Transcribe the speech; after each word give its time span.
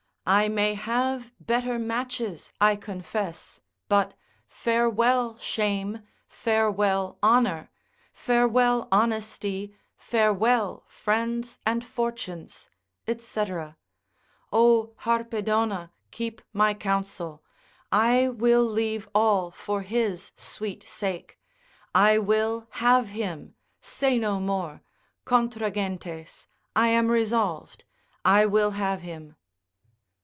I 0.23 0.49
may 0.49 0.75
have 0.75 1.33
better 1.41 1.77
matches, 1.79 2.53
I 2.61 2.75
confess, 2.77 3.59
but 3.89 4.13
farewell 4.47 5.37
shame, 5.39 6.03
farewell 6.27 7.17
honour, 7.21 7.69
farewell 8.13 8.87
honesty, 8.91 9.75
farewell 9.97 10.85
friends 10.87 11.57
and 11.65 11.83
fortunes, 11.83 12.69
&c. 13.07 13.41
O, 14.53 14.93
Harpedona, 14.99 15.91
keep 16.11 16.41
my 16.53 16.75
counsel, 16.75 17.43
I 17.91 18.29
will 18.29 18.63
leave 18.63 19.09
all 19.15 19.49
for 19.51 19.81
his 19.81 20.31
sweet 20.37 20.83
sake, 20.87 21.39
I 21.95 22.19
will 22.19 22.67
have 22.73 23.09
him, 23.09 23.55
say 23.81 24.19
no 24.19 24.39
more, 24.39 24.81
contra 25.25 25.71
gentes, 25.71 26.45
I 26.75 26.89
am 26.89 27.07
resolved, 27.09 27.83
I 28.23 28.45
will 28.45 28.69
have 28.71 29.01
him. 29.01 29.35